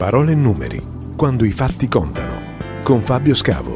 Parole 0.00 0.32
e 0.32 0.34
numeri, 0.34 0.80
quando 1.14 1.44
i 1.44 1.50
fatti 1.50 1.86
contano, 1.86 2.80
con 2.82 3.02
Fabio 3.02 3.34
Scavo. 3.34 3.72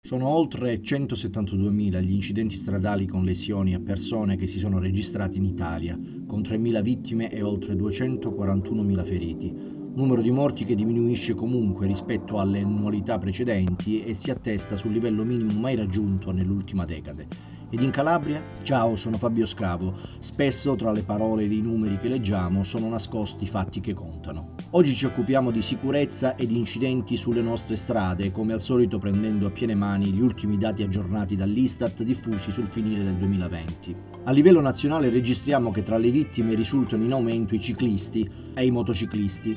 Sono 0.00 0.28
oltre 0.28 0.80
172.000 0.80 2.00
gli 2.00 2.12
incidenti 2.12 2.56
stradali 2.56 3.04
con 3.04 3.22
lesioni 3.22 3.74
a 3.74 3.80
persone 3.80 4.36
che 4.36 4.46
si 4.46 4.58
sono 4.58 4.78
registrati 4.78 5.36
in 5.36 5.44
Italia, 5.44 6.00
con 6.26 6.40
3.000 6.40 6.80
vittime 6.80 7.30
e 7.30 7.42
oltre 7.42 7.74
241.000 7.74 9.04
feriti. 9.04 9.83
Numero 9.96 10.22
di 10.22 10.32
morti 10.32 10.64
che 10.64 10.74
diminuisce 10.74 11.34
comunque 11.34 11.86
rispetto 11.86 12.40
alle 12.40 12.60
annualità 12.60 13.16
precedenti 13.16 14.02
e 14.02 14.12
si 14.12 14.32
attesta 14.32 14.74
sul 14.74 14.90
livello 14.90 15.22
minimo 15.22 15.52
mai 15.52 15.76
raggiunto 15.76 16.32
nell'ultima 16.32 16.84
decade. 16.84 17.28
Ed 17.70 17.80
in 17.80 17.90
Calabria? 17.90 18.42
Ciao, 18.62 18.96
sono 18.96 19.18
Fabio 19.18 19.46
Scavo. 19.46 19.94
Spesso 20.18 20.74
tra 20.74 20.90
le 20.90 21.04
parole 21.04 21.44
e 21.44 21.46
i 21.46 21.60
numeri 21.60 21.96
che 21.98 22.08
leggiamo 22.08 22.64
sono 22.64 22.88
nascosti 22.88 23.46
fatti 23.46 23.80
che 23.80 23.94
contano. 23.94 24.54
Oggi 24.70 24.94
ci 24.94 25.06
occupiamo 25.06 25.52
di 25.52 25.62
sicurezza 25.62 26.34
e 26.34 26.48
di 26.48 26.56
incidenti 26.56 27.16
sulle 27.16 27.42
nostre 27.42 27.76
strade, 27.76 28.32
come 28.32 28.52
al 28.52 28.60
solito 28.60 28.98
prendendo 28.98 29.46
a 29.46 29.50
piene 29.50 29.76
mani 29.76 30.06
gli 30.06 30.20
ultimi 30.20 30.58
dati 30.58 30.82
aggiornati 30.82 31.36
dall'Istat 31.36 32.02
diffusi 32.02 32.50
sul 32.50 32.66
finire 32.66 33.04
del 33.04 33.14
2020. 33.14 33.94
A 34.24 34.32
livello 34.32 34.60
nazionale 34.60 35.08
registriamo 35.08 35.70
che 35.70 35.84
tra 35.84 35.98
le 35.98 36.10
vittime 36.10 36.54
risultano 36.54 37.04
in 37.04 37.12
aumento 37.12 37.54
i 37.54 37.60
ciclisti 37.60 38.28
e 38.54 38.64
i 38.64 38.70
motociclisti, 38.70 39.56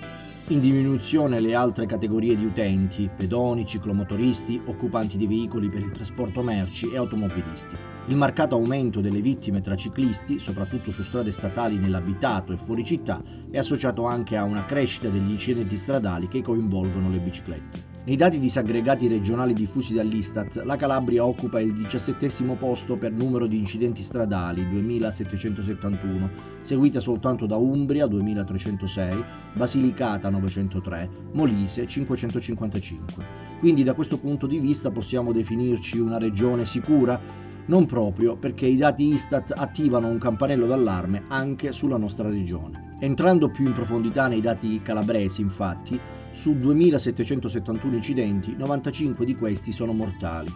in 0.50 0.62
diminuzione 0.62 1.42
le 1.42 1.54
altre 1.54 1.86
categorie 1.86 2.36
di 2.38 2.46
utenti, 2.46 3.10
pedoni, 3.14 3.66
ciclomotoristi, 3.66 4.62
occupanti 4.66 5.18
di 5.18 5.28
veicoli 5.28 5.68
per 5.68 5.82
il 5.82 5.92
trasporto 5.92 6.42
merci 6.42 6.90
e 6.90 6.98
automobilisti. 6.98 7.76
Il 8.08 8.16
marcato 8.16 8.56
aumento 8.56 9.02
delle 9.02 9.20
vittime 9.20 9.62
tra 9.62 9.76
ciclisti, 9.76 10.40
soprattutto 10.40 10.92
su 10.92 11.04
strade 11.04 11.32
statali 11.32 11.78
nell'abitato 11.78 12.54
e 12.54 12.56
fuori 12.56 12.86
città, 12.86 13.22
è 13.52 13.58
associato 13.58 14.06
anche 14.06 14.38
a 14.38 14.44
una 14.44 14.66
crescita 14.66 15.10
degli 15.10 15.30
incidenti 15.30 15.76
stradali 15.76 16.30
che 16.30 16.42
coinvolgono 16.42 17.10
le 17.10 17.20
biciclette. 17.20 17.87
Nei 18.08 18.16
dati 18.16 18.40
disaggregati 18.40 19.10
regionali 19.10 19.52
diffusi 19.52 19.94
dall'Istat, 19.94 20.64
la 20.64 20.78
Calabria 20.78 21.26
occupa 21.26 21.60
il 21.60 21.74
diciassettesimo 21.74 22.56
posto 22.56 22.94
per 22.94 23.12
numero 23.12 23.48
di 23.48 23.58
incidenti 23.58 24.02
stradali, 24.02 24.66
2771, 24.70 26.30
seguita 26.60 27.02
soltanto 27.02 27.46
da 27.46 27.58
Umbria, 27.58 28.08
2306, 28.08 29.24
Basilicata, 29.52 30.30
903, 30.30 31.10
Molise, 31.34 31.86
555. 31.86 33.26
Quindi 33.60 33.84
da 33.84 33.94
questo 33.94 34.18
punto 34.18 34.48
di 34.48 34.60
vista 34.60 34.90
possiamo 34.90 35.34
definirci 35.34 36.00
una 36.00 36.18
regione 36.18 36.66
sicura? 36.66 37.20
Non 37.66 37.86
proprio, 37.88 38.38
perché 38.38 38.68
i 38.68 38.78
dati 38.78 39.04
Istat 39.04 39.52
attivano 39.54 40.08
un 40.08 40.18
campanello 40.18 40.66
d'allarme 40.66 41.26
anche 41.28 41.74
sulla 41.74 41.98
nostra 41.98 42.30
regione. 42.30 42.87
Entrando 43.00 43.50
più 43.50 43.68
in 43.68 43.74
profondità 43.74 44.28
nei 44.28 44.42
dati 44.42 44.78
calabresi, 44.82 45.42
infatti, 45.42 46.00
su 46.32 46.54
2.771 46.54 47.94
incidenti, 47.94 48.56
95 48.56 49.24
di 49.24 49.36
questi 49.36 49.72
sono 49.72 49.94
mortali. 49.94 50.52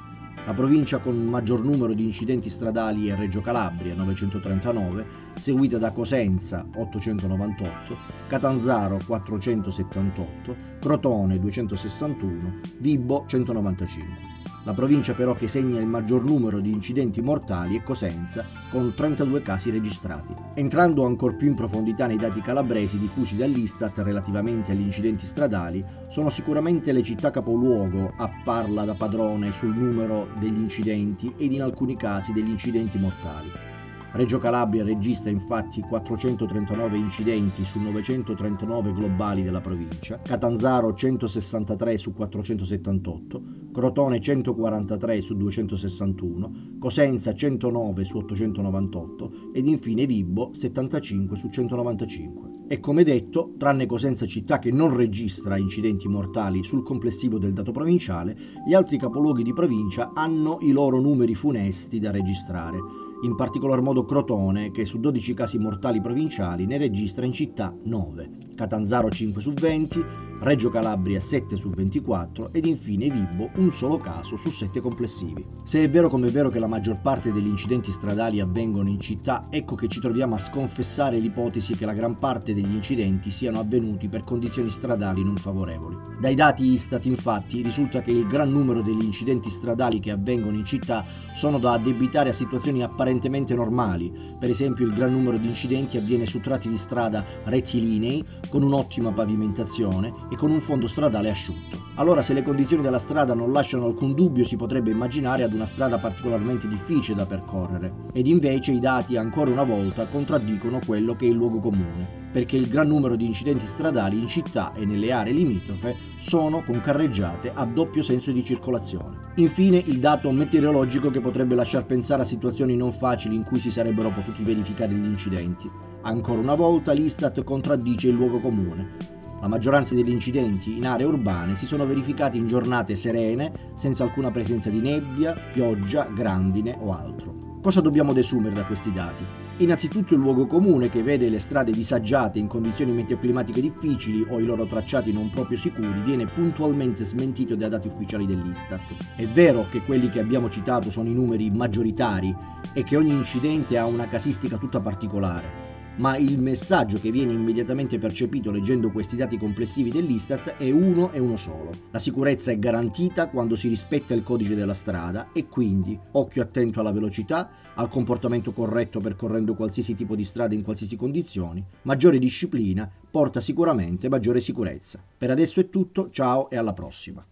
La 0.47 0.53
provincia 0.53 0.97
con 0.97 1.23
maggior 1.23 1.64
numero 1.64 1.94
di 1.94 2.03
incidenti 2.03 2.50
stradali 2.50 3.09
è 3.09 3.16
Reggio 3.16 3.42
Calabria, 3.42 3.94
939, 3.94 5.06
seguita 5.36 5.78
da 5.78 5.92
Cosenza, 5.92 6.66
898, 6.75 7.97
Catanzaro, 8.28 8.97
478, 9.06 10.56
Crotone, 10.80 11.39
261, 11.39 12.59
Vibo, 12.80 13.23
195. 13.28 14.41
La 14.64 14.73
provincia 14.76 15.14
però 15.14 15.34
che 15.34 15.48
segna 15.48 15.80
il 15.80 15.88
maggior 15.88 16.23
numero 16.23 16.59
di 16.59 16.72
incidenti 16.72 17.20
mortali 17.20 17.78
è 17.78 17.81
Cosenza, 17.81 18.45
con 18.70 18.94
32 18.94 19.42
casi 19.42 19.72
registrati. 19.72 20.36
Entrando 20.53 21.03
ancora 21.03 21.34
più 21.34 21.50
in 21.50 21.56
profondità 21.56 22.06
nei 22.06 22.18
dati 22.18 22.42
calabresi 22.42 23.00
diffusi 23.00 23.38
dall'Istat 23.38 23.98
relativamente 24.00 24.72
agli 24.72 24.81
incidenti 24.81 25.26
stradali, 25.26 25.84
sono 26.08 26.30
sicuramente 26.30 26.92
le 26.92 27.02
città 27.02 27.31
capoluogo 27.31 28.14
a 28.18 28.30
farla 28.44 28.86
da 28.86 28.94
padrone 28.94 29.52
sul 29.52 29.75
numero 29.75 30.30
degli 30.40 30.62
incidenti 30.62 31.34
ed 31.38 31.53
in 31.53 31.63
alcuni 31.63 31.96
casi 31.96 32.31
degli 32.31 32.50
incidenti 32.50 33.00
mortali. 33.00 33.71
Reggio 34.14 34.40
Calabria 34.40 34.84
registra 34.84 35.30
infatti 35.30 35.80
439 35.80 36.98
incidenti 36.98 37.64
su 37.64 37.80
939 37.80 38.92
globali 38.92 39.42
della 39.42 39.62
provincia, 39.62 40.20
Catanzaro 40.22 40.94
163 40.94 41.98
su 41.98 42.12
478, 42.12 43.42
Crotone 43.72 44.20
143 44.20 45.22
su 45.22 45.38
261, 45.38 46.52
Cosenza 46.78 47.34
109 47.34 48.04
su 48.04 48.18
898 48.18 49.32
ed 49.54 49.66
infine 49.68 50.06
Vibbo 50.06 50.54
75 50.54 51.38
su 51.38 51.48
195. 51.48 52.50
E 52.68 52.82
come 52.82 53.04
detto, 53.04 53.54
tranne 53.58 53.86
Cosenza 53.86 54.26
città 54.26 54.60
che 54.60 54.72
non 54.72 54.94
registra 54.94 55.58
incidenti 55.58 56.10
mortali 56.10 56.64
sul 56.64 56.84
complessivo 56.84 57.40
del 57.40 57.54
dato 57.54 57.72
provinciale, 57.72 58.36
gli 58.68 58.74
altri 58.74 58.98
capoluoghi 58.98 59.44
di 59.44 59.54
provincia 59.54 60.12
hanno 60.14 60.58
i 60.62 60.74
loro 60.74 61.00
numeri 61.00 61.34
funesti 61.34 62.00
da 62.00 62.12
registrare 62.12 63.10
in 63.24 63.36
particolar 63.36 63.82
modo 63.82 64.04
Crotone, 64.04 64.72
che 64.72 64.86
su 64.86 65.00
12 65.00 65.34
casi 65.34 65.58
mortali 65.58 66.02
provinciali 66.02 66.66
ne 66.66 66.78
registra 66.78 67.26
in 67.26 67.32
città 67.32 67.76
9, 67.84 68.30
Catanzaro 68.62 69.10
5 69.10 69.42
su 69.42 69.54
20, 69.54 70.06
Reggio 70.42 70.70
Calabria 70.70 71.20
7 71.20 71.56
su 71.56 71.72
24 71.72 72.54
ed 72.54 72.68
infine 72.68 73.10
Vibo 73.10 73.50
un 73.56 73.72
solo 73.72 73.98
caso 73.98 74.38
su 74.38 74.52
7 74.52 74.80
complessivi. 74.82 75.44
Se 75.66 75.84
è 75.84 75.90
vero 75.90 76.10
come 76.10 76.28
è 76.28 76.32
vero 76.32 76.50
che 76.50 76.60
la 76.60 76.68
maggior 76.68 77.02
parte 77.02 77.32
degli 77.32 77.48
incidenti 77.48 77.92
stradali 77.92 78.40
avvengono 78.40 78.88
in 78.88 79.00
città, 79.00 79.46
ecco 79.50 79.74
che 79.74 79.88
ci 79.88 80.00
troviamo 80.00 80.36
a 80.36 80.38
sconfessare 80.38 81.18
l'ipotesi 81.18 81.76
che 81.76 81.86
la 81.86 81.94
gran 81.94 82.16
parte 82.16 82.54
degli 82.54 82.72
incidenti 82.72 83.32
siano 83.32 83.60
avvenuti 83.60 84.08
per 84.10 84.22
condizioni 84.22 84.70
stradali 84.70 85.24
non 85.24 85.38
favorevoli. 85.38 85.98
Dai 86.20 86.36
dati 86.36 86.66
Istat 86.66 87.06
infatti 87.06 87.64
risulta 87.64 88.02
che 88.02 88.12
il 88.12 88.28
gran 88.28 88.52
numero 88.52 88.84
degli 88.84 89.04
incidenti 89.04 89.50
stradali 89.50 90.00
che 90.00 90.12
avvengono 90.12 90.56
in 90.56 90.66
città 90.66 91.04
sono 91.34 91.58
da 91.58 91.74
addebitare 91.74 92.30
a 92.30 92.34
situazioni 92.34 92.84
apparentemente 92.84 93.56
normali, 93.56 94.12
per 94.40 94.52
esempio 94.52 94.86
il 94.86 94.94
gran 94.94 95.12
numero 95.12 95.38
di 95.38 95.48
incidenti 95.48 95.98
avviene 95.98 96.28
su 96.28 96.40
tratti 96.42 96.70
di 96.70 96.78
strada 96.78 97.26
rettilinei, 97.46 98.24
con 98.51 98.63
un'ottima 98.63 99.13
pavimentazione 99.13 100.12
e 100.29 100.35
con 100.35 100.51
un 100.51 100.59
fondo 100.59 100.88
stradale 100.88 101.29
asciutto. 101.29 101.79
Allora 101.95 102.22
se 102.22 102.34
le 102.34 102.44
condizioni 102.44 102.84
della 102.84 103.00
strada 103.00 103.34
non 103.34 103.51
lasciano 103.51 103.85
alcun 103.85 104.13
dubbio 104.13 104.44
si 104.44 104.57
potrebbe 104.57 104.91
immaginare 104.91 105.44
ad 105.44 105.53
una 105.53 105.66
strada 105.66 106.00
particolarmente 106.00 106.67
difficile 106.67 107.17
da 107.17 107.25
percorrere, 107.25 107.94
ed 108.13 108.28
invece 108.28 108.72
i 108.72 108.79
dati 108.79 109.17
ancora 109.17 109.51
una 109.51 109.63
volta 109.63 110.07
contraddicono 110.07 110.79
quello 110.85 111.16
che 111.16 111.25
è 111.25 111.29
il 111.29 111.35
luogo 111.35 111.59
comune, 111.59 112.07
perché 112.31 112.57
il 112.57 112.67
gran 112.67 112.88
numero 112.88 113.16
di 113.16 113.25
incidenti 113.25 113.66
stradali 113.66 114.17
in 114.17 114.28
città 114.28 114.73
e 114.73 114.85
nelle 114.85 115.12
aree 115.12 115.33
limitrofe 115.33 115.97
sono 116.19 116.63
con 116.63 116.81
carreggiate 116.81 117.51
a 117.53 117.66
doppio 117.66 118.03
senso 118.03 118.31
di 118.31 118.44
circolazione. 118.44 119.19
Infine 119.35 119.78
il 119.78 120.00
dato 120.00 120.31
meteorologico 120.31 121.09
che 121.09 121.22
potrebbe 121.22 121.56
lasciar 121.56 121.85
pensare 121.85 122.23
a 122.23 122.25
situazioni 122.25 122.75
non 122.75 122.91
facili 122.91 123.35
in 123.35 123.44
cui 123.44 123.59
si 123.59 123.72
sarebbero 123.72 124.09
potuti 124.09 124.44
verificare 124.44 124.94
gli 124.94 125.06
incidenti. 125.06 125.69
Ancora 126.03 126.39
una 126.39 126.56
volta 126.56 126.94
l'Istat 126.94 127.44
contraddice 127.44 128.07
il 128.07 128.16
luogo 128.16 128.39
comune. 128.39 129.09
La 129.39 129.47
maggioranza 129.47 129.94
degli 129.94 130.09
incidenti 130.09 130.78
in 130.78 130.88
aree 130.88 131.06
urbane 131.06 131.56
si 131.56 131.67
sono 131.67 131.85
verificati 131.85 132.38
in 132.38 132.47
giornate 132.47 132.95
serene, 132.95 133.51
senza 133.75 134.03
alcuna 134.03 134.31
presenza 134.31 134.72
di 134.72 134.79
nebbia, 134.79 135.34
pioggia, 135.53 136.07
grandine 136.07 136.75
o 136.79 136.91
altro. 136.91 137.38
Cosa 137.62 137.81
dobbiamo 137.81 138.13
desumere 138.13 138.56
da 138.56 138.66
questi 138.66 138.91
dati? 138.91 139.23
Innanzitutto 139.57 140.16
il 140.16 140.19
luogo 140.19 140.47
comune 140.47 140.89
che 140.89 141.03
vede 141.03 141.29
le 141.29 141.38
strade 141.38 141.72
disagiate 141.72 142.39
in 142.39 142.47
condizioni 142.47 142.91
meteoclimatiche 142.94 143.62
difficili 143.62 144.25
o 144.28 144.39
i 144.39 144.45
loro 144.45 144.66
tracciati 144.66 145.12
non 145.12 145.29
proprio 145.29 145.59
sicuri 145.59 146.01
viene 146.03 146.25
puntualmente 146.25 147.06
smentito 147.06 147.56
dai 147.56 147.69
dati 147.69 147.88
ufficiali 147.88 148.25
dell'Istat. 148.25 149.16
È 149.16 149.28
vero 149.28 149.66
che 149.66 149.83
quelli 149.83 150.09
che 150.09 150.19
abbiamo 150.19 150.50
citato 150.50 150.89
sono 150.89 151.07
i 151.07 151.13
numeri 151.13 151.51
maggioritari 151.51 152.35
e 152.73 152.81
che 152.81 152.97
ogni 152.97 153.12
incidente 153.12 153.78
ha 153.78 153.85
una 153.85 154.07
casistica 154.07 154.57
tutta 154.57 154.79
particolare, 154.79 155.71
ma 156.01 156.17
il 156.17 156.42
messaggio 156.42 157.00
che 157.00 157.12
viene 157.12 157.31
immediatamente 157.31 158.00
percepito 158.00 158.50
leggendo 158.50 158.89
questi 158.89 159.15
dati 159.15 159.38
complessivi 159.38 159.92
dell'Istat 159.92 160.56
è 160.57 160.69
uno 160.71 161.12
e 161.12 161.19
uno 161.19 161.38
solo. 161.38 161.69
La 161.92 162.00
sicurezza 162.00 162.51
è 162.51 162.57
garantita 162.57 163.30
quando 163.30 163.56
si 163.56 163.68
rispetta 163.68 164.15
il 164.15 164.24
codice 164.24 164.56
della 164.56 164.74
strada 164.74 165.30
e 165.31 165.48
quindi 165.48 165.98
occhio 166.13 166.42
attento 166.42 166.80
alla 166.80 166.92
velocità, 166.92 167.51
al 167.75 167.88
comportamento 167.88 168.51
corretto 168.51 169.00
percorrendo 169.00 169.53
qualsiasi 169.53 169.94
tipo 169.94 170.15
di 170.15 170.25
strada 170.25 170.56
in 170.56 170.63
qualsiasi 170.63 170.95
condizioni, 170.95 171.63
maggiore 171.83 172.18
disciplina 172.18 172.89
porta 173.12 173.39
sicuramente 173.39 174.09
maggiore 174.09 174.39
sicurezza. 174.39 175.00
Per 175.18 175.30
adesso 175.30 175.59
è 175.59 175.69
tutto, 175.69 176.09
ciao 176.09 176.50
e 176.50 176.57
alla 176.57 176.74
prossima. 176.74 177.24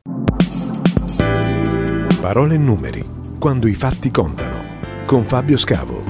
Parole 2.21 2.53
e 2.53 2.57
numeri, 2.59 3.03
quando 3.39 3.65
i 3.67 3.73
fatti 3.73 4.11
contano, 4.11 5.03
con 5.05 5.23
Fabio 5.23 5.57
Scavo. 5.57 6.08